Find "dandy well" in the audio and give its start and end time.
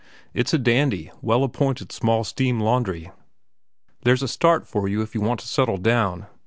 0.57-1.43